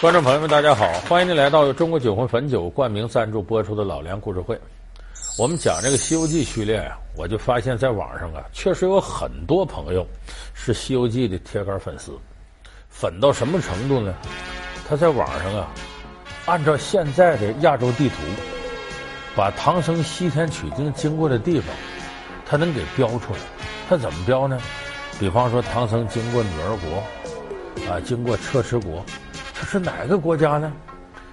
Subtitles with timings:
[0.00, 0.86] 观众朋友们，大家好！
[1.08, 4.54] 欢迎您来到由中国酒魂汾酒冠名赞助播出的《老梁故事会》。
[5.36, 10.06] 我们讲这个《西游记》序列啊，我就发现，在网上啊，确实有很多朋友
[10.54, 12.16] 是《西游记》的铁杆粉丝，
[12.88, 14.14] 粉到什么程度呢？
[14.88, 15.66] 他在网上啊，
[16.46, 18.14] 按照现在的亚洲地图，
[19.34, 21.74] 把唐僧西天取经经过的地方，
[22.46, 23.40] 他能给标出来。
[23.88, 24.60] 他怎么标呢？
[25.18, 29.04] 比方说，唐僧经过女儿国，啊，经过车迟国。
[29.60, 30.72] 这是哪个国家呢？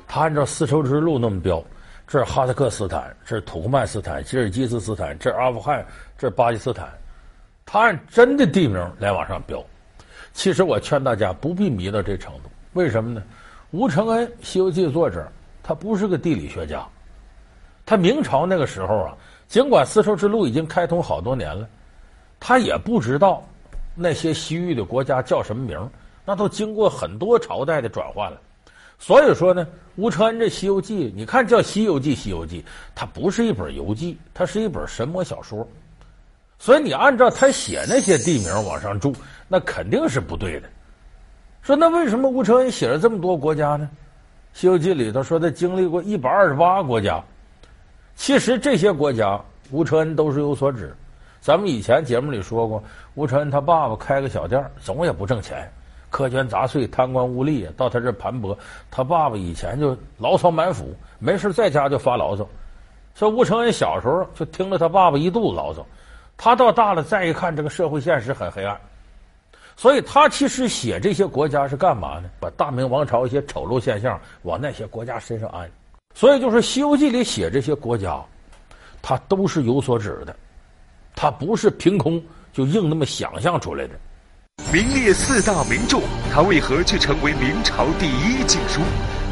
[0.08, 1.64] 他按照丝绸之路那么标，
[2.08, 5.86] 这是哈萨克斯坦，这是土库曼斯坦，吉尔吉斯斯坦，这是阿富汗，
[6.18, 6.90] 这是巴基斯坦。
[7.68, 9.64] 他按真的地名来往上标。
[10.34, 12.50] 其实我劝大家不必迷到这程度。
[12.74, 13.22] 为什么呢？
[13.72, 15.32] 吴承恩《西游记》作者，
[15.62, 16.84] 他不是个地理学家。
[17.86, 19.16] 他明朝那个时候啊，
[19.48, 21.68] 尽管丝绸之路已经开通好多年了，
[22.40, 23.48] 他也不知道
[23.94, 25.80] 那些西域的国家叫什么名。
[26.26, 28.42] 那都经过很多朝代的转换了，
[28.98, 32.62] 所以说呢，吴承恩这《西游记》，你看叫《西游记》，《西游记》
[32.96, 35.68] 它不是一本游记，它是一本神魔小说，
[36.58, 39.14] 所以你按照他写那些地名往上注，
[39.48, 40.68] 那肯定是不对的。
[41.62, 43.90] 说那为什么吴承恩写了这么多国家呢？
[44.60, 47.24] 《西游记》里头说他经历过一百二十八个国家，
[48.16, 50.96] 其实这些国家吴承恩都是有所指。
[51.42, 55.72] 咱们以前节目里说过，吴承恩他爸爸开个小店，总也不挣钱。
[56.12, 58.58] 苛捐杂税、贪官污吏啊到他这盘剥。
[58.90, 62.48] 他爸爸以前就牢骚满腹，没事在家就发牢骚。
[63.16, 65.86] 说吴承恩小时候就听了他爸爸一肚子牢骚，
[66.36, 68.78] 他到大了再一看，这个社会现实很黑暗，
[69.78, 72.30] 所以他其实写这些国家是干嘛呢？
[72.40, 75.70] 把大明王朝一些丑陋现象往那些国家身上安。
[76.14, 78.22] 所以就是《西游记》里写这些国家，
[79.02, 80.36] 他都是有所指的，
[81.16, 82.22] 他不是凭空
[82.54, 83.94] 就硬那么想象出来的。
[84.76, 88.82] 名列四大名著，它为何却成为明朝第一禁书？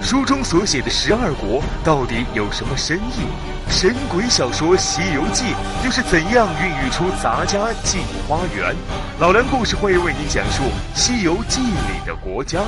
[0.02, 3.27] 书中所写的十二国到底有什么深意？
[3.67, 5.43] 神鬼小说《西游记》
[5.83, 8.73] 又是怎样孕育出杂家镜花缘？
[9.20, 10.64] 老梁故事会为您讲述
[10.95, 12.61] 《西游记》里的国家。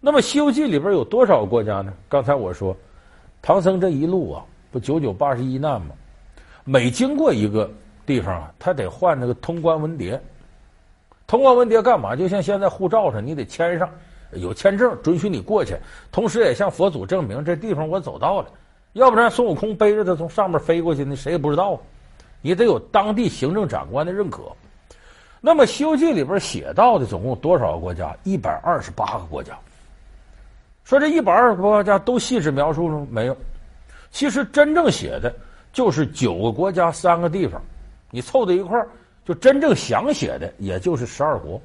[0.00, 1.92] 那么《西游记》里边有多少个国家呢？
[2.08, 2.76] 刚才我说，
[3.42, 5.88] 唐僧这一路啊，不九九八十一难吗？
[6.62, 7.68] 每经过一个
[8.06, 10.16] 地方啊，他得换那个通关文牒。
[11.30, 12.16] 通关文牒干嘛？
[12.16, 13.88] 就像现在护照上，你得签上，
[14.32, 15.76] 有签证准许你过去，
[16.10, 18.48] 同时也向佛祖证明这地方我走到了。
[18.94, 21.78] 要不然孙悟空背着他从上面飞过去，那谁也不知道啊。
[22.42, 24.42] 你得有当地行政长官的认可。
[25.40, 28.12] 那么《西游记》里边写到的总共多少个国家？
[28.24, 29.56] 一百二十八个国家。
[30.82, 33.06] 说这一百二十个国家都细致描述了？
[33.08, 33.36] 没有。
[34.10, 35.32] 其实真正写的
[35.72, 37.62] 就是九个国家三个地方，
[38.10, 38.88] 你凑在一块儿。
[39.30, 41.62] 就真正想写的，也就是十二国，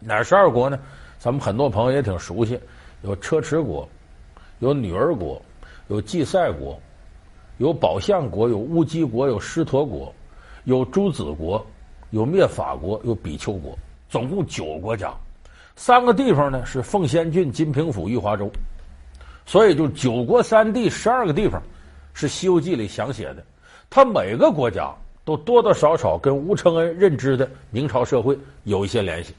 [0.00, 0.80] 哪十二国呢？
[1.18, 2.58] 咱们很多朋友也挺熟悉，
[3.02, 3.86] 有车迟国，
[4.60, 5.38] 有女儿国，
[5.88, 6.80] 有祭赛国，
[7.58, 10.10] 有宝象国，有乌鸡国，有狮驼国，
[10.64, 11.62] 有朱子国，
[12.08, 13.78] 有灭法国，有比丘国，
[14.08, 15.12] 总共九个国家。
[15.76, 18.50] 三个地方呢是凤仙郡、金平府、玉华州，
[19.44, 21.62] 所以就九国三地十二个地方，
[22.14, 23.44] 是《西游记》里想写的。
[23.90, 24.90] 他每个国家。
[25.28, 29.34] 都多多少少跟吴承恩认知的明朝社会有一些联系，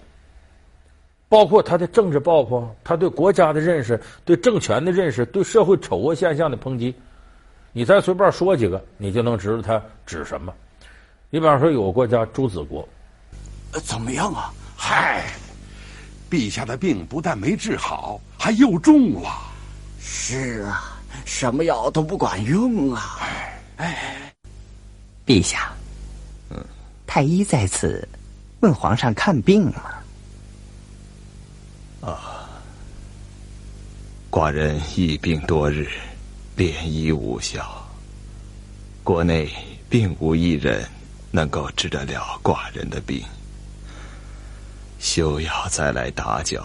[1.27, 6.93] 包括他的政治抱负，他对国家的认识，对政权的认识，对社会丑恶现象的抨击。
[7.73, 10.53] 你再随便说几个，你就能知道他指什么。
[11.31, 12.87] 你比方说，有个国家朱子国，
[13.83, 14.53] 怎么样啊？
[14.77, 15.25] 嗨，
[16.29, 19.31] 陛下的病不但没治好，还又重了。
[19.99, 23.17] 是啊，什么药都不管用啊！
[23.21, 24.33] 哎哎，
[25.25, 25.71] 陛下。
[27.11, 28.07] 太医在此，
[28.59, 30.03] 问皇上看病了。
[32.01, 32.47] 啊，
[34.29, 35.89] 寡人疫病多日，
[36.55, 37.83] 连医无效，
[39.03, 39.51] 国内
[39.89, 40.87] 并无一人
[41.31, 43.25] 能够治得了寡人的病，
[44.99, 46.63] 休要再来打搅。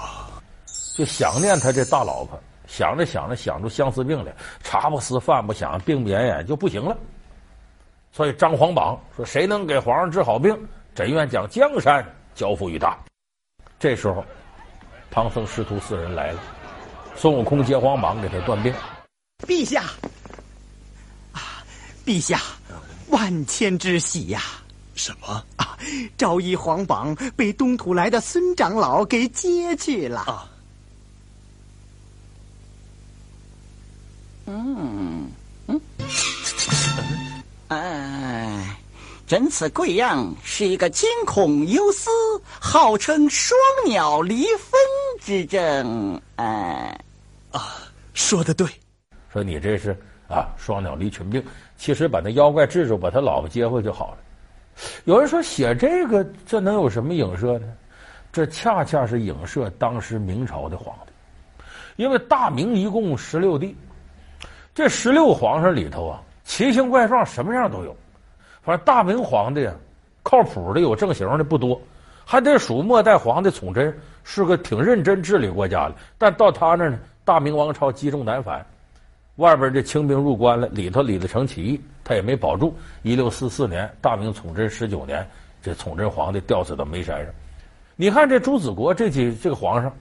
[0.94, 2.38] 就想念他这大老婆，
[2.68, 4.30] 想着想着想出相思病来，
[4.62, 6.94] 茶不思饭不想，病不恹恹就不行了。
[8.14, 10.56] 所以张皇榜说：“谁能给皇上治好病，
[10.94, 12.96] 朕愿将江山交付于他。”
[13.76, 14.24] 这时候，
[15.10, 16.40] 唐僧师徒四人来了，
[17.16, 18.72] 孙悟空接皇榜给他断病。
[19.48, 19.82] 陛下，
[21.32, 21.66] 啊，
[22.06, 22.40] 陛下，
[23.08, 24.40] 万千之喜呀！
[24.94, 25.76] 什么啊？
[26.16, 30.20] 昭仪皇榜被东土来的孙长老给接去了。
[30.20, 30.48] 啊，
[34.46, 35.23] 嗯嗯。
[37.80, 38.76] 哎，
[39.26, 42.10] 朕此贵样是一个惊恐忧思，
[42.60, 44.78] 号称双鸟离分
[45.20, 46.20] 之症。
[46.36, 46.98] 哎，
[47.50, 47.76] 啊，
[48.12, 48.66] 说的对。
[49.32, 49.96] 说你这是
[50.28, 51.44] 啊，双鸟离群病。
[51.76, 54.18] 其实把那妖怪治住，把他老婆接回就好了。
[55.04, 57.66] 有人说写这个，这能有什么影射呢？
[58.32, 61.62] 这恰恰是影射当时明朝的皇帝，
[61.96, 63.76] 因为大明一共十六帝，
[64.74, 67.96] 这十六皇上里头啊，奇形怪状，什么样都有。
[68.62, 69.74] 反正大明皇帝啊，
[70.22, 71.80] 靠谱的有正形的不多，
[72.24, 75.94] 还得数末代皇帝崇祯，是个挺认真治理国家的。
[76.16, 78.64] 但到他那呢，大明王朝积重难返。
[79.36, 82.72] 外边这清兵入关了，里头李自成起义，他也没保住。
[83.02, 85.28] 一六四四年，大明崇祯十九年，
[85.60, 87.34] 这崇祯皇帝吊死到煤山上。
[87.96, 89.92] 你看这朱子国这几这个皇上，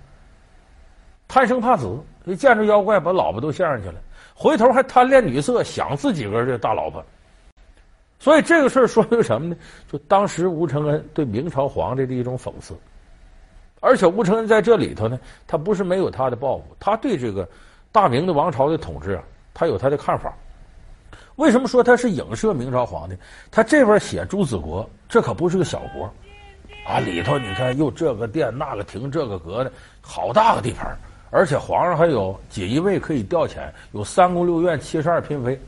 [1.28, 3.96] 贪生怕死，一见着妖怪把老婆都献上去了，
[4.34, 7.04] 回头还贪恋女色，想自己个这大老婆。
[8.20, 9.56] 所以这个事儿说明什么呢？
[9.92, 12.76] 就当时吴承恩对明朝皇帝的一种讽刺。
[13.80, 17.48] 而且吴承恩在这里头呢，他不是没有他的抱负，他对这个。
[17.92, 20.34] 大明的王朝的统治啊，他有他的看法。
[21.36, 23.16] 为什么说他是影射明朝皇帝？
[23.52, 26.12] 他这边写朱子国，这可不是个小国
[26.88, 26.98] 啊！
[26.98, 29.72] 里头你看又这个殿那个亭这个阁的，
[30.02, 30.98] 好大个地盘，
[31.34, 35.60] 而且皇上还有锦衣卫可以调遣，有三宫六院七十二嫔妃。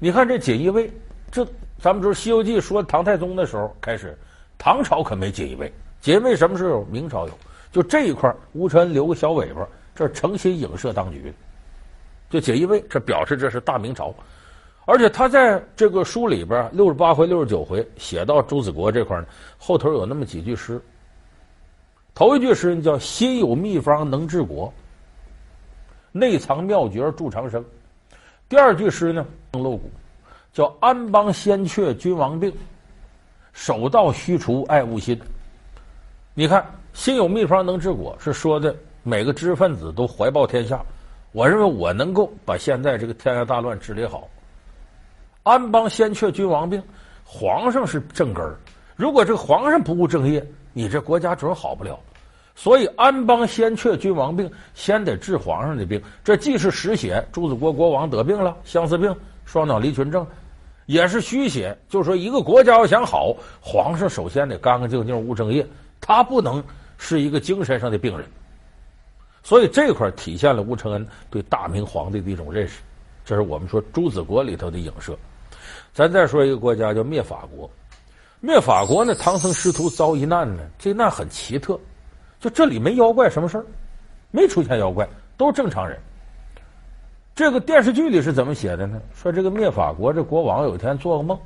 [0.00, 0.90] 你看这锦衣卫，
[1.30, 1.46] 这
[1.78, 4.18] 咱们说《西游记》说唐太宗的时候开始，
[4.58, 6.84] 唐朝可没锦衣卫，锦衣卫什么时候有？
[6.90, 7.32] 明朝有。
[7.70, 9.66] 就这一块，吴承恩留个小尾巴。
[9.94, 11.32] 这诚心影射当局，
[12.28, 14.12] 就锦衣卫，这表示这是大明朝，
[14.86, 19.26] 而且他在这个书里边六十八回、六十九回写到朱子国这块呢，
[19.56, 20.80] 后头有那么几句诗。
[22.14, 24.72] 头一句诗叫“心有秘方能治国，
[26.12, 27.64] 内藏妙诀助长生”。
[28.48, 29.90] 第二句诗呢更，露骨，
[30.52, 32.52] 叫“安邦先却君王病，
[33.52, 35.20] 守道须除爱物心”。
[36.34, 36.64] 你看
[36.94, 38.74] ，“心有秘方能治国”是说的。
[39.06, 40.82] 每个知识分子都怀抱天下，
[41.32, 44.26] 我认为我能够把现在这个天下大乱治理好。
[45.42, 46.82] 安邦先却君王病，
[47.22, 48.56] 皇上是正根儿。
[48.96, 50.42] 如果这个皇上不务正业，
[50.74, 51.98] 你这国家准好不了。
[52.56, 56.00] 所以安邦先却君王病，先得治皇上的病。
[56.22, 59.12] 这既是实写朱子国国王得病了，相思病、
[59.44, 60.24] 双脑离群症，
[60.86, 65.66] 也是虚写，就是说一个国家要想好，皇上首先得干干净净、务正业，
[66.00, 66.62] 他不能
[66.96, 68.24] 是一个精神上的病人。
[69.42, 72.80] 所以这块体现了吴承恩对大明皇帝的一种认识，
[73.24, 75.18] 这是我们说朱子国里头的影射。
[75.92, 77.68] 咱再说一个国家叫灭法国，
[78.44, 81.80] 灭法国呢，唐僧师徒遭一难呢，这难很奇特，
[82.38, 83.64] 就这里没妖怪什么事儿，
[84.30, 85.08] 没出现妖怪，
[85.38, 85.98] 都是正常人。
[87.34, 89.00] 这个电视剧里是怎么写的呢？
[89.14, 91.38] 说这个灭法国这国王有一天做个梦，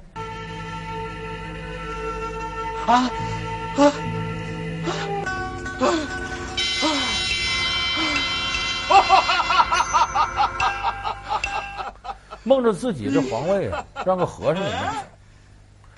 [2.84, 2.94] 啊
[3.76, 3.92] 啊
[5.78, 5.86] 啊！
[8.88, 9.04] 啊
[12.42, 14.98] 梦着自己这皇位啊，让个和尚给弄走，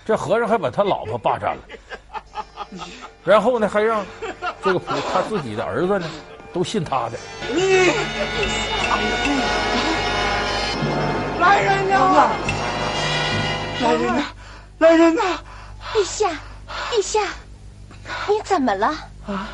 [0.05, 1.63] 这和尚还把他老婆霸占了，
[3.25, 4.05] 然后呢，还让
[4.63, 6.07] 这个仆他自己的儿子呢，
[6.53, 7.19] 都信他的。
[7.55, 7.91] 你
[11.39, 12.31] 来人呐！
[13.83, 14.23] 来人呐！
[14.79, 15.23] 来人呐！
[15.95, 16.31] 陛下，
[16.91, 17.21] 陛下，
[18.29, 18.89] 你怎么了？
[19.27, 19.49] 啊！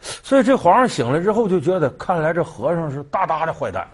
[0.00, 3.86] 所以这皇上醒来之后就觉得，看来这和尚是大大的坏蛋，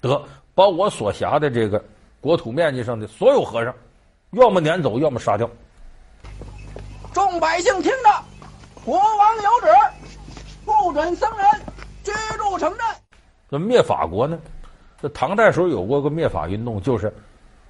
[0.00, 0.22] 得。
[0.54, 1.82] 把我所辖的这个
[2.20, 3.74] 国土面积上的所有和尚，
[4.32, 5.48] 要么撵走，要么杀掉。
[7.12, 8.24] 众百姓听着，
[8.82, 9.66] 国王有旨，
[10.64, 11.46] 不准僧人
[12.02, 12.80] 居住城镇。
[13.50, 14.38] 那灭法国呢？
[15.02, 17.12] 这唐代时候有过个灭法运动，就是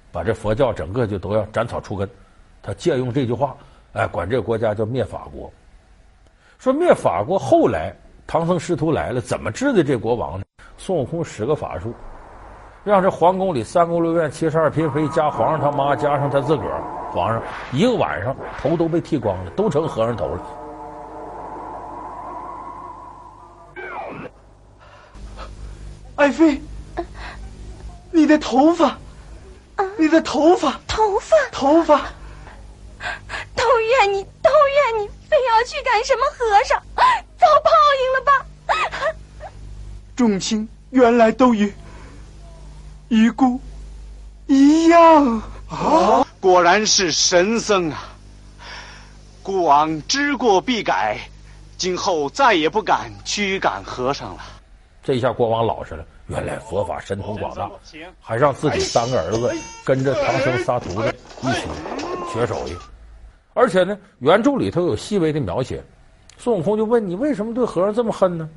[0.09, 2.09] 把这佛教整个就都要斩草除根。
[2.61, 3.57] 他借用这句话，
[3.91, 5.51] 哎，管这个国家叫灭法国。
[6.59, 7.93] 说灭法国后来
[8.25, 10.45] 唐僧师徒来了，怎么治的这国王呢？
[10.77, 11.93] 孙悟空使个法术。
[12.83, 20.41] 让这皇宫里三宫六院七十二嫔妃加皇上他妈加上他自个儿，皇上一个晚上头都被剃光了，都成和尚头了。
[26.15, 26.61] 爱妃，
[28.11, 28.97] 你的头发，
[29.97, 32.01] 你的头发，头发，头发，
[33.55, 36.77] 都怨你，都怨你，非要去赶什么和尚，
[37.37, 37.71] 遭报
[38.01, 38.45] 应了吧？
[40.17, 41.73] 众卿原来都与。
[43.09, 43.59] 与孤
[44.47, 46.25] 一样啊！
[46.39, 48.09] 果然是神僧啊！
[49.41, 51.19] 孤王知过必改，
[51.77, 54.41] 今后再也不敢驱赶和尚了。
[55.03, 57.69] 这下国王老实了，原来佛法神通广大，
[58.21, 59.51] 还让自己三个儿子
[59.83, 61.09] 跟着唐僧仨徒弟
[61.41, 61.67] 一起
[62.31, 62.75] 学手艺。
[63.53, 65.83] 而且呢，原著里头有细微的描写，
[66.37, 68.49] 孙悟空就问你为什么对和尚这么恨呢？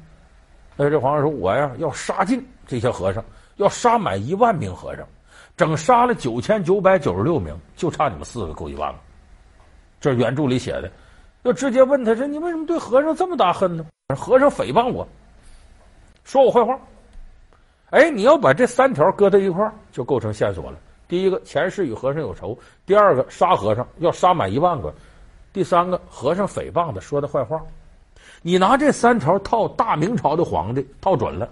[0.76, 3.24] 那这皇上说：“我呀要杀尽这些和尚，
[3.56, 5.06] 要杀满一万名和尚，
[5.56, 8.98] 整杀了九千九百九十六名，就差你们四个够一万了。”
[10.00, 10.90] 这原著里写的。
[11.44, 13.86] 就直接问他说：“你为什么对和尚这么大恨呢？”
[14.18, 15.06] 和尚诽谤我，
[16.24, 16.76] 说我坏话。
[17.90, 20.78] 哎，你要把这三条搁在一块儿，就构成线索了。
[21.06, 22.52] 第一个，前世与和尚有仇；
[22.84, 24.92] 第二个，杀和尚要杀满一万个；
[25.52, 27.62] 第三个，和尚诽谤的说的坏话。
[28.42, 31.48] 你拿这三条套大明朝的皇帝，套准了。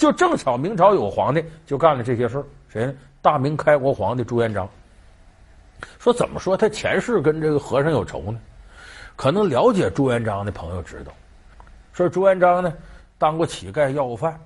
[0.00, 2.94] 就正巧明朝有皇帝就干了这些事儿，谁呢？
[3.20, 4.66] 大明开国皇帝朱元璋。
[5.98, 8.40] 说怎么说他前世跟这个和尚有仇呢？
[9.14, 11.12] 可能了解朱元璋的朋友知道，
[11.92, 12.72] 说朱元璋呢
[13.18, 14.40] 当过乞丐要饭，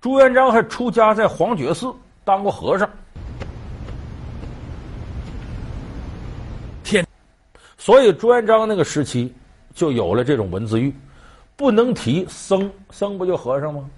[0.00, 2.90] 朱元璋还出家在皇觉寺当过和尚，
[6.82, 7.06] 天，
[7.76, 9.32] 所以朱元璋那个时期
[9.76, 10.92] 就有了这种文字狱，
[11.54, 13.88] 不能提僧，僧不就和尚吗？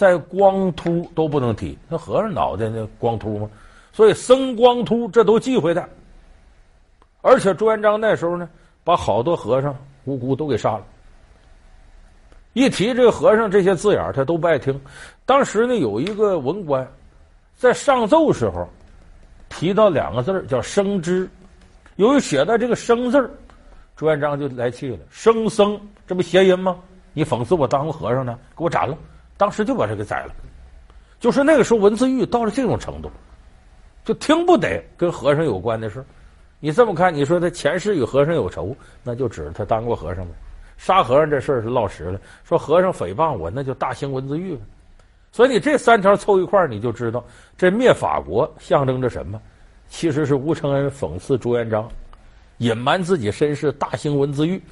[0.00, 3.50] 在光秃都不能提，那和尚脑袋那光秃吗？
[3.92, 5.86] 所以僧光秃这都忌讳的，
[7.20, 8.48] 而且朱元璋那时候呢。
[8.82, 9.76] 把好多和尚
[10.06, 10.82] 无辜都给杀了。
[12.54, 14.80] 一提这个和尚这些字眼，他都不爱听。
[15.26, 16.84] 当时呢，有一个文官
[17.54, 18.66] 在上奏时候
[19.50, 21.28] 提到两个字叫“生之”，
[21.96, 23.30] 由于写到这个“生”字，
[23.96, 26.74] 朱元璋就来气了：“生僧，这不谐音吗？
[27.12, 28.36] 你讽刺我当过和尚呢？
[28.56, 28.96] 给我斩了！”
[29.40, 30.34] 当时就把他给宰了。
[31.18, 33.10] 就是那个时候文字狱到了这种程度，
[34.04, 36.04] 就听不得跟和尚有关的事。
[36.58, 40.32] 你这么看，你说他前世与和尚有仇，那就指着他当过和尚呗。
[40.76, 42.20] 杀和尚这事儿是落实了。
[42.44, 44.60] 说和尚诽谤我，那就大兴文字狱了。
[45.32, 47.24] 所以你这三条凑一块儿，你就知道
[47.56, 49.40] 这灭法国象征着什么？
[49.88, 51.88] 其实是吴承恩讽刺朱元璋，
[52.58, 54.62] 隐瞒自己身世，大兴文字狱，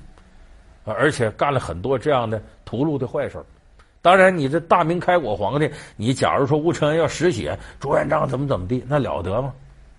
[0.85, 3.43] 而且干了很多这样的屠戮的坏事。
[4.01, 9.53] 当然，你这大明开国皇帝，你假如说吴承恩要实写朱元璋怎么怎么地，那了得吗？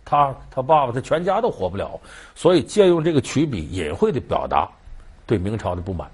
[0.05, 1.99] 他他爸爸他全家都活不了，
[2.33, 4.67] 所以借用这个曲笔，隐晦的表达
[5.27, 6.09] 对明朝的不满。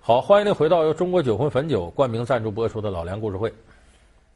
[0.00, 3.52] 好，欢迎您回到由中国酒魂汾酒冠名赞助播出的老梁故事会。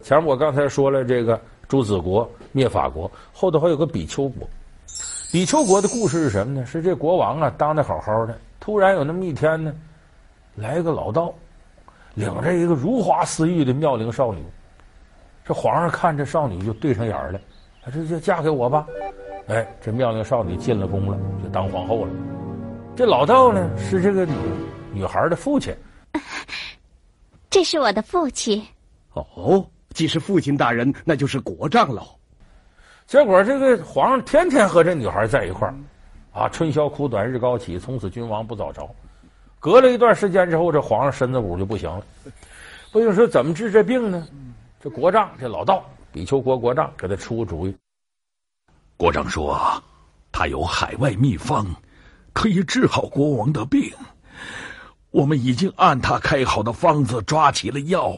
[0.00, 4.46] 前面我刚才说了这个朱子国灭法国，后头还有个比丘国。
[5.30, 6.66] 比丘国的故事是什么呢？
[6.66, 9.74] 是这国王啊当的好好的，突然有那么一天呢，
[10.54, 11.32] 来一个老道，
[12.18, 14.44] 领着一个如花似玉的妙龄少女。
[15.44, 17.40] 这皇上看这少女就对上眼了。
[17.94, 18.86] 这就嫁给我吧，
[19.46, 22.10] 哎，这妙龄少女进了宫了，就当皇后了。
[22.96, 24.34] 这老道呢，是这个女
[24.92, 25.72] 女孩的父亲。
[27.48, 28.60] 这是我的父亲。
[29.14, 32.02] 哦，既是父亲大人，那就是国丈了。
[33.06, 35.74] 结果这个皇上天天和这女孩在一块儿，
[36.32, 38.90] 啊，春宵苦短日高起，从此君王不早朝。
[39.60, 42.04] 隔了一段时间之后，这皇上身子骨就不行了。
[42.92, 44.26] 不就说怎么治这病呢？
[44.80, 45.84] 这国丈，这老道。
[46.10, 47.76] 比丘国国丈给他出个主意。
[48.96, 49.60] 国丈说，
[50.32, 51.66] 他有海外秘方，
[52.32, 53.92] 可以治好国王的病。
[55.10, 58.16] 我们已经按他开好的方子抓起了药，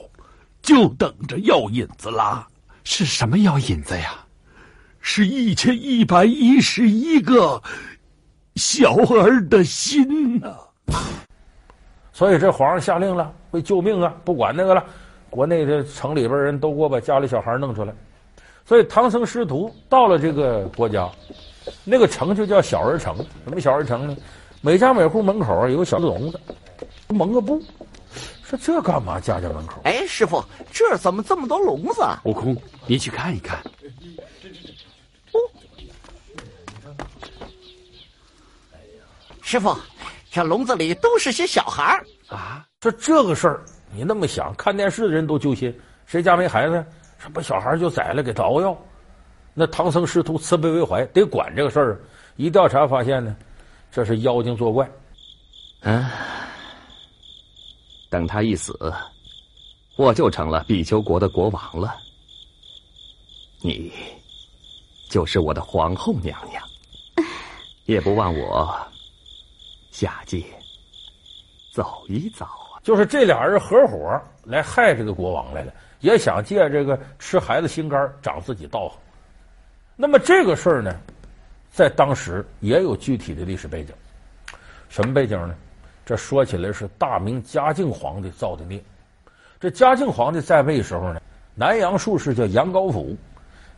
[0.62, 2.46] 就等着药引子啦。
[2.84, 4.24] 是什么药引子呀？
[5.00, 7.62] 是一千一百一十一个
[8.56, 10.54] 小儿的心呐！
[12.20, 14.84] 所以这皇上下令了，为救命啊，不管那个了。
[15.30, 17.94] 国内的城里边人都给我把家里小孩弄出来，
[18.66, 21.08] 所以唐僧师徒到了这个国家，
[21.82, 23.16] 那个城就叫小儿城。
[23.44, 24.14] 什么小儿城呢？
[24.60, 26.38] 每家每户门口有个小笼子，
[27.08, 27.58] 蒙个布。
[28.42, 29.18] 说这干嘛？
[29.18, 29.80] 家家门口？
[29.84, 32.02] 哎，师傅，这怎么这么多笼子？
[32.24, 32.54] 悟空，
[32.86, 33.58] 你去看一看。
[35.32, 35.40] 哦，
[39.40, 39.74] 师傅，
[40.30, 42.66] 这笼子里都是些小孩啊。
[42.80, 43.64] 说这个事儿。
[43.92, 46.84] 你那么想，看电视的人都揪心，谁家没孩子？
[47.18, 48.76] 什么小孩就宰了，给他熬药。
[49.52, 52.00] 那唐僧师徒慈悲为怀，得管这个事儿。
[52.36, 53.36] 一调查发现呢，
[53.90, 54.88] 这是妖精作怪。
[55.80, 56.08] 嗯，
[58.08, 58.72] 等他一死，
[59.96, 61.94] 我就成了比丘国的国王了。
[63.60, 63.92] 你
[65.10, 66.62] 就是我的皇后娘娘，
[67.84, 68.78] 也不忘我
[69.90, 70.42] 下界
[71.72, 72.48] 走一遭。
[72.82, 78.98] 就是这俩人合伙来害这个国王来了，也想借这个吃孩子心肝长自己道行。
[79.96, 80.94] 那么这个事儿呢，
[81.70, 83.94] 在当时也有具体的历史背景。
[84.88, 85.54] 什么背景呢？
[86.06, 88.82] 这说起来是大明嘉靖皇帝造的孽。
[89.60, 91.20] 这嘉靖皇帝在位时候呢，
[91.54, 93.14] 南阳术士叫杨高甫，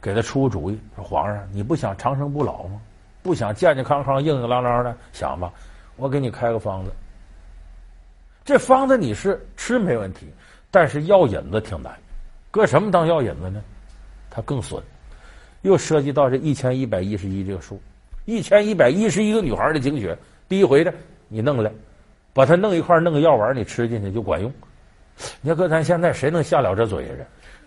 [0.01, 2.81] 给他出个主意，说皇上你不想长生不老吗？
[3.21, 5.53] 不想健健康康、硬硬朗朗的想吧？
[6.03, 6.91] 我给你开个方子。
[8.45, 10.27] 这方子你是吃没问题，
[10.69, 11.97] 但是药引子挺难，
[12.51, 13.63] 搁什么当药引子呢？
[14.29, 14.83] 它更损，
[15.61, 17.81] 又涉及到这一千一百一十一这个数，
[18.25, 20.19] 一千一百一十一个女孩的经血，
[20.49, 20.93] 第一回的
[21.29, 21.71] 你弄来，
[22.33, 24.53] 把它弄一块弄个药丸，你吃进去就管用。
[25.41, 27.15] 你看，搁咱现在谁能下了这嘴呀？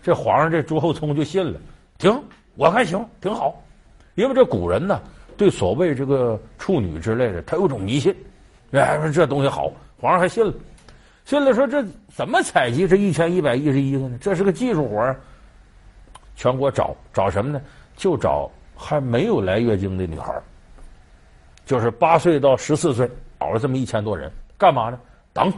[0.04, 1.58] 这皇上这朱厚熜就信了，
[2.00, 2.22] 行，
[2.56, 3.64] 我看行，挺好，
[4.16, 5.02] 因为这古人呢，
[5.38, 8.16] 对所谓这个处女之类的，他有种迷信，
[8.72, 10.54] 哎，说这东西好，皇上还信了。
[11.26, 14.18] 信了说，这怎么采集这一千一百一十一个呢？
[14.22, 15.20] 这是个技术活儿。
[16.36, 17.62] 全国找找什么呢？
[17.96, 20.44] 就找还没有来月经的女孩儿，
[21.66, 25.00] 就是八岁到十四岁，找了这么一千多人，干嘛呢？
[25.34, 25.52] 等，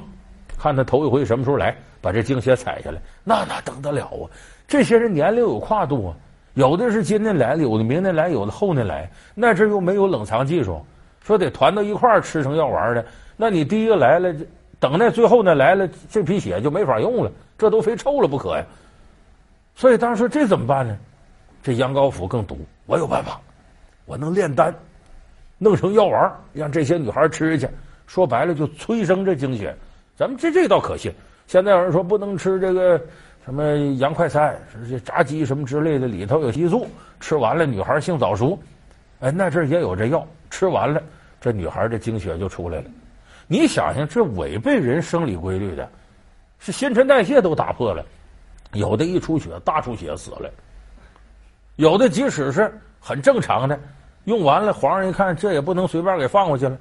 [0.57, 3.01] 看他头一回什么时候来，把这经血采下来。
[3.23, 4.29] 那哪等得了啊？
[4.67, 6.15] 这些人年龄有跨度啊，
[6.57, 9.07] 有的是今天来了，有的明天来，有的后天来。
[9.35, 10.83] 那这又没有冷藏技术，
[11.23, 13.05] 说得团到一块儿吃成药丸的。
[13.35, 14.33] 那你第一个来了。
[14.79, 18.65] 等那最后呢来了，这批血就没法用了，这都非臭了不可呀。
[19.75, 20.97] 所以当时这怎么办呢？
[21.61, 23.39] 这杨高辅更毒，我有办法，
[24.05, 24.73] 我能炼丹，
[25.59, 27.69] 弄成药丸，让这些女孩吃去。
[28.07, 29.75] 说白了就催生这经血。
[30.15, 31.11] 咱们这这倒可信。
[31.45, 32.99] 现在有人说不能吃这个
[33.47, 33.63] 什么
[33.95, 36.85] 洋快餐，这炸鸡什么之类的，里头有激素，
[37.21, 38.59] 吃完了女孩性早熟。
[39.21, 41.01] 哎，那这也有这药，吃完了
[41.39, 42.83] 这女孩的经血就出来了。
[43.47, 45.89] 你想想，这违背人生理规律的，
[46.59, 48.05] 是新陈代谢都打破了。
[48.73, 50.51] 有的一出血大出血死了，
[51.77, 53.79] 有的即使是很正常的，
[54.25, 56.77] 用完了皇上一看，这也不能随便给放过去了，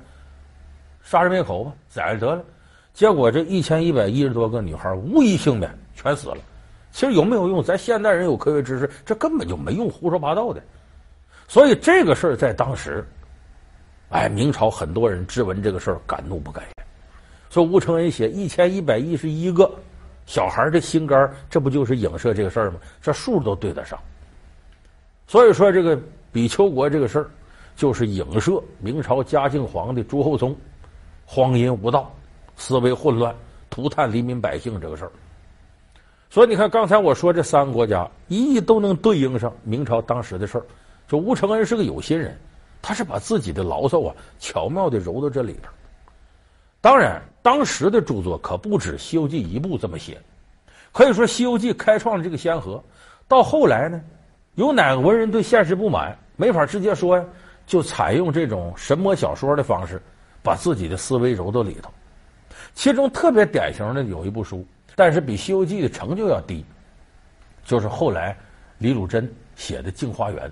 [1.00, 2.44] 杀人灭口吧，宰了得了。
[2.92, 6.38] 结果这一千一百一十多个女孩无一幸免，全死了。
[6.96, 7.62] 其实有没有用？
[7.62, 10.62] 咱现代人有科学知识，这根本就没用，胡说八道的。
[11.46, 13.06] 所以这个事儿在当时。
[14.08, 16.86] 哎，明朝很多人质问这个事儿，敢怒不敢言。
[17.50, 19.70] 说吴承恩写一千一百一十一个
[20.24, 22.80] 小孩的心肝，这不就是影射这个事儿吗？
[23.02, 23.98] 这数都对得上。
[25.26, 26.00] 所以说，这个
[26.32, 27.28] 比丘国这个事儿，
[27.76, 30.56] 就是影射明朝嘉靖皇帝朱厚熜
[31.26, 32.10] 荒淫无道、
[32.56, 33.36] 思维混乱、
[33.68, 35.12] 涂炭黎民百姓这个事儿。
[36.28, 40.66] 所以你看，刚才我说这三个国家，一一都能对应上明朝当时的事儿。
[41.08, 42.36] 就吴承恩是个有心人。
[42.82, 45.62] 他是把自己的牢骚啊巧妙的揉到这里边。
[46.80, 50.20] 当然，当时的著作可不止《西游记》一部这么写，
[50.92, 52.80] 可以说《西游记》开创了这个先河。
[53.26, 54.00] 到后来呢，
[54.54, 57.24] 有哪个文人对现实不满，没法直接说呀，
[57.66, 60.00] 就采用这种神魔小说的方式，
[60.40, 61.90] 把自己的思维揉到里头。
[62.72, 64.64] 其中特别典型的有一部书，
[64.96, 66.64] 但是比《西游记》的成就要低，
[67.64, 68.36] 就是后来
[68.78, 70.48] 李汝珍写的《镜花缘》。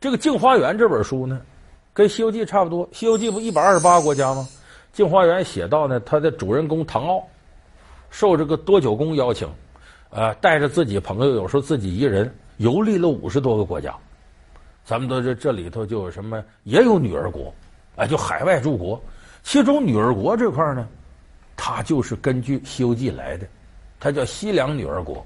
[0.00, 1.38] 这个《镜花缘》这本书呢，
[1.92, 4.48] 跟《西游记》差不多，《西游记》不一百二十八国家吗？
[4.96, 7.22] 《镜花缘》写到呢，他的主人公唐傲
[8.08, 9.48] 受这个多九公邀请，
[10.10, 13.94] 呃，带着自己朋友，有时候自己一人游历了五十多个国家。
[14.84, 17.52] 咱们都这这里头就有什么，也有女儿国，
[17.96, 19.00] 哎，就海外诸国。
[19.42, 20.88] 其中女儿国这块呢，
[21.62, 23.46] 它就是根据《西游记》来的，
[24.00, 25.24] 它叫西凉女儿国。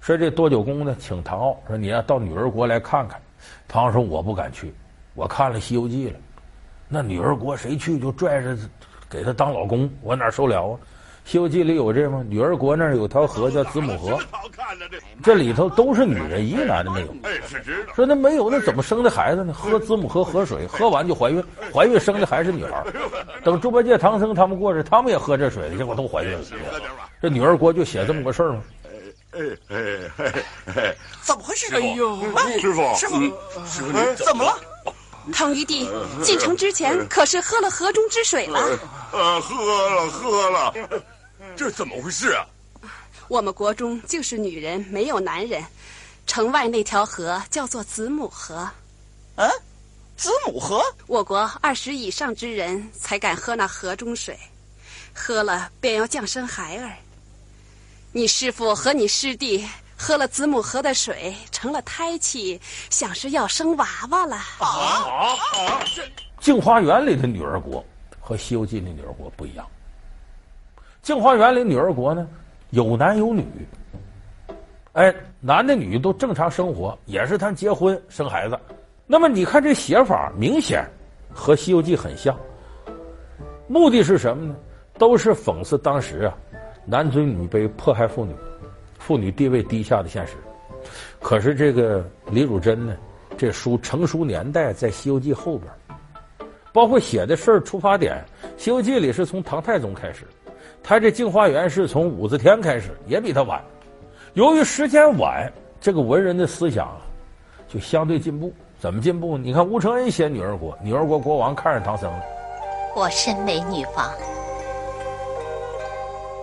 [0.00, 3.20] 说这多九公呢，请唐傲说：“你要到女儿国来看看。”
[3.66, 4.72] 唐说：“我不敢去，
[5.14, 6.18] 我看了《西游记》了，
[6.88, 8.56] 那女儿国谁去就拽着
[9.10, 10.70] 给他当老公，我哪受了啊？
[11.24, 12.22] 《西游记》里有这吗？
[12.28, 14.18] 女儿国那儿有条河叫子母河，
[15.22, 17.08] 这里头都是女人，一个男的没有。
[17.94, 19.52] 说那没有，那怎么生的孩子呢？
[19.52, 22.84] 喝子母河河水，喝完就怀孕，怀孕生的还是女孩。
[23.42, 26.44] 等猪八戒、唐僧他们过去，他们也喝这水，结果都怀孕了。
[27.22, 28.62] 这女儿国就写这么个事儿吗？”
[29.34, 29.76] 哎哎
[30.76, 30.94] 哎！
[31.22, 31.74] 怎么回事？
[31.74, 32.20] 哎呦，
[32.60, 33.14] 师傅，师傅，
[33.66, 34.56] 师傅，你怎么了？
[35.32, 35.88] 唐玉帝
[36.22, 38.60] 进城之前可是喝了河中之水了？
[39.10, 40.74] 呃，喝了，喝了。
[41.56, 42.46] 这怎么回事啊？
[43.28, 45.64] 我们国中就是女人，没有男人。
[46.26, 48.68] 城外那条河叫做子母河。
[49.36, 49.48] 嗯，
[50.16, 50.82] 子母河？
[51.06, 54.38] 我国二十以上之人才敢喝那河中水，
[55.14, 56.90] 喝了便要降生孩儿。
[58.10, 64.36] 你师傅和你师弟喝了子母河的水，成了胎气，想是要生娃娃了。
[64.58, 65.36] 啊啊！
[66.40, 67.84] 《镜花缘》里的女儿国
[68.18, 69.64] 和《西游记》里的女儿国不一样，
[71.04, 72.26] 《镜花缘》里女儿国呢，
[72.70, 73.44] 有男有女，
[74.94, 78.58] 哎，男的女的都正常生活，也是他结婚生孩子。
[79.06, 80.82] 那么你看这写法，明显
[81.30, 82.34] 和《西游记》很像，
[83.68, 84.56] 目的是什么呢？
[84.96, 86.34] 都是讽刺当时啊。
[86.86, 88.34] 男尊女卑、迫害妇女、
[88.98, 90.32] 妇女地位低下的现实。
[91.20, 92.96] 可是这个李汝珍呢，
[93.36, 95.70] 这书成书年代在《西游记》后边，
[96.72, 98.24] 包括写的事儿出发点，
[98.56, 100.26] 《西游记》里是从唐太宗开始，
[100.86, 103.58] 他这镜花缘是从武则天开始，也比他晚。
[104.34, 106.94] 由于时间晚，这个文人的思想，
[107.66, 108.52] 就相对进步。
[108.78, 109.38] 怎么进步？
[109.38, 112.22] 你看吴承恩写女儿国，女儿国国王看上唐僧了。
[112.94, 114.12] 我身为女王，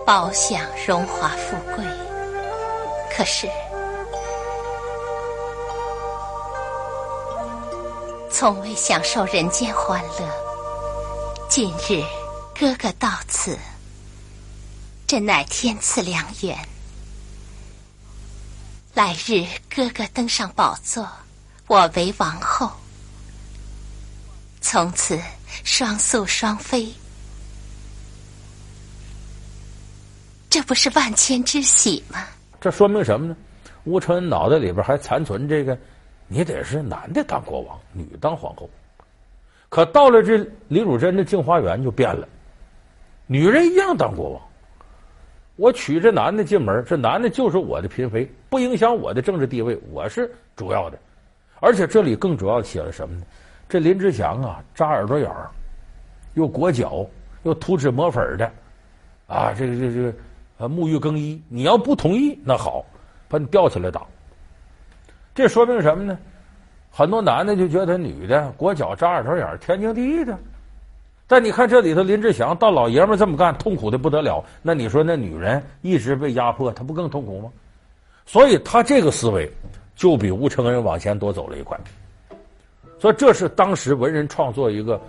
[0.04, 1.84] 饱享荣华富贵，
[3.16, 3.46] 可是
[8.28, 10.28] 从未享受人间欢乐。
[11.48, 12.02] 今日
[12.58, 13.56] 哥哥到此，
[15.12, 16.56] 真乃天赐良缘。
[18.94, 21.06] 来日哥哥登上宝座。
[21.66, 22.72] 我为王后，
[24.62, 25.20] 从此
[25.64, 26.90] 双宿双飞，
[30.48, 32.26] 这不是万千之喜吗？
[32.58, 33.36] 这说明什么呢？
[33.84, 35.76] 吴承恩脑袋里边还残存这个，
[36.26, 38.70] 你得是男的当国王，女当皇后。
[39.68, 42.26] 可到了这李汝珍的镜花缘就变了，
[43.26, 44.42] 女人一样当国王。
[45.56, 50.98] 我娶这男的进门，这男的就是我的嫔妃，不影响我的政治地位，我是主要的。
[51.60, 53.22] 而且这里更主要写了什么呢？
[53.68, 55.48] 这林之祥啊，扎耳朵眼儿，
[56.34, 57.06] 又裹脚，
[57.42, 58.50] 又涂脂抹粉的，
[59.26, 60.14] 啊，这个这个、这个
[60.58, 61.40] 呃沐浴更衣。
[61.48, 62.84] 你要不同意，那好，
[63.28, 64.02] 把你吊起来打。
[65.34, 66.18] 这说明什么呢？
[66.90, 70.36] 很多男的就觉得女的裹脚扎耳朵眼儿天经地义的。
[71.32, 74.44] 但你看这里头林志祥到老爷们这么干，痛苦的不得了。
[74.60, 77.50] 那你说那女人一直被压迫，她不更痛苦吗？
[78.26, 79.50] 所以他这个思维。
[79.94, 81.78] 就比吴承恩往前多走了一块，
[82.98, 85.00] 所以这是当时文人创作一个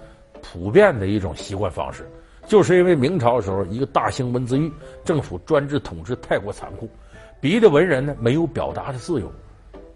[0.41, 2.07] 普遍的一种习惯方式，
[2.47, 4.71] 就是因为明朝的时候一个大兴文字狱，
[5.05, 6.87] 政府专制统治太过残酷，
[7.39, 9.31] 逼得文人呢没有表达的自由，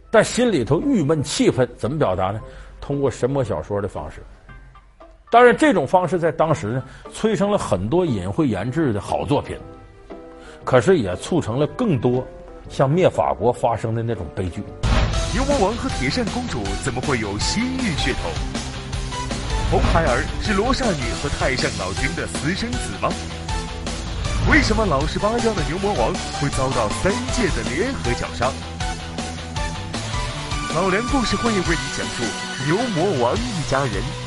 [0.10, 2.40] 但心里头郁闷气愤，怎么表达呢？
[2.82, 4.22] 通过神魔小说的方式。
[5.30, 9.58] 当然，这种方式在当时呢催生了很多隐晦研制的好作品，
[10.64, 12.26] 可是也促成了更多。
[12.70, 14.62] 像灭法国发生的那种悲剧。
[15.34, 18.32] 牛魔王和铁扇公主怎么会有西域血统？
[19.72, 23.10] 红孩儿是罗刹女和太上老君的私生子吗？
[24.52, 28.52] 为什么老实巴交的牛魔王会遭到三界的联合绞杀？
[30.76, 32.24] 老梁故事会为你讲述
[32.66, 34.27] 牛魔王一家人。